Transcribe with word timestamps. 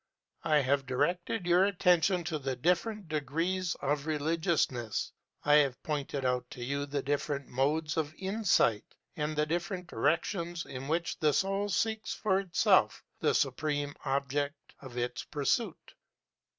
I 0.43 0.61
have 0.61 0.87
directed 0.87 1.45
your 1.45 1.65
attention 1.65 2.23
to 2.23 2.39
the 2.39 2.55
different 2.55 3.07
degrees 3.07 3.75
of 3.83 4.07
religiousness, 4.07 5.11
I 5.45 5.57
have 5.57 5.83
pointed 5.83 6.25
out 6.25 6.49
to 6.49 6.63
you 6.63 6.87
the 6.87 7.03
different 7.03 7.47
modes 7.47 7.97
of 7.97 8.15
insight 8.17 8.95
and 9.15 9.35
the 9.35 9.45
different 9.45 9.85
directions 9.85 10.65
in 10.65 10.87
which 10.87 11.19
the 11.19 11.33
soul 11.33 11.69
seeks 11.69 12.15
for 12.15 12.39
itself 12.39 13.03
the 13.19 13.35
supreme 13.35 13.93
object 14.03 14.73
of 14.81 14.97
its 14.97 15.23
pursuit. 15.25 15.93